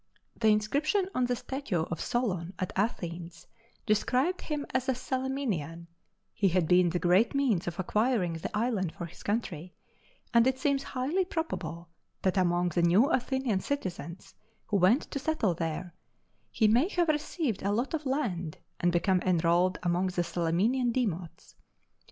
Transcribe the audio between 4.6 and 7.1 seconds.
as a Salaminian; he had been the